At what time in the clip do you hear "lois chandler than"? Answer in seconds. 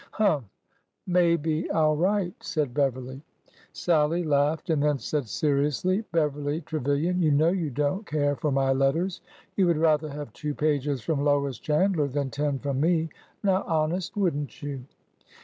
11.23-12.31